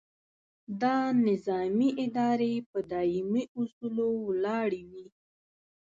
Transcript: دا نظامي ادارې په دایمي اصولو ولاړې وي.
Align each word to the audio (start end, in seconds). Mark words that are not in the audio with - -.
دا 0.81 0.97
نظامي 1.27 1.89
ادارې 2.05 2.53
په 2.69 2.79
دایمي 2.91 3.43
اصولو 3.59 4.07
ولاړې 4.27 4.83
وي. 4.91 5.07